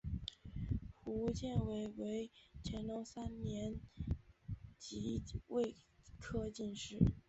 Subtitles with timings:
[0.95, 2.31] 胡建伟为
[2.63, 3.79] 乾隆三年
[4.79, 5.75] 己未
[6.17, 6.97] 科进士。